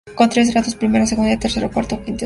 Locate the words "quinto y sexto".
1.97-2.19